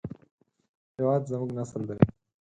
هېواد 0.97 1.21
زموږ 1.31 1.49
نسل 1.59 1.81
دی 1.89 1.97